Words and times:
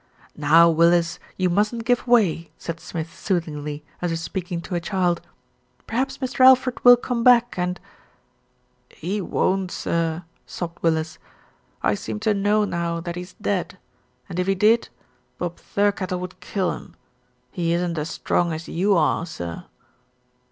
"Now, 0.35 0.67
Willis, 0.67 1.19
you 1.37 1.47
mustn't 1.47 1.85
give 1.85 2.07
way," 2.07 2.49
said 2.57 2.79
Smith 2.79 3.13
soothingly, 3.15 3.85
as 4.01 4.11
if 4.11 4.17
speaking 4.17 4.59
to 4.61 4.73
a 4.73 4.79
child. 4.79 5.21
"Perhaps 5.85 6.17
Mr. 6.17 6.39
Alfred 6.43 6.83
will 6.83 6.97
come 6.97 7.23
back 7.23 7.53
and" 7.55 7.79
"He 9.05 9.21
won't, 9.21 9.69
sir," 9.69 10.23
sobbed 10.47 10.81
Willis. 10.81 11.19
"I 11.83 11.93
seem 11.93 12.19
to 12.21 12.33
know 12.33 12.65
now 12.65 12.99
that 12.99 13.15
he's 13.15 13.33
dead, 13.35 13.77
and 14.27 14.39
if 14.39 14.47
he 14.47 14.55
did, 14.55 14.89
Bob 15.37 15.57
Thirkettle 15.57 16.19
would 16.19 16.39
kill 16.39 16.71
him, 16.71 16.95
he 17.51 17.71
isn't 17.73 17.99
as 17.99 18.09
strong 18.09 18.51
as 18.53 18.67
you 18.67 18.95
are, 18.97 19.23
sir." 19.27 19.65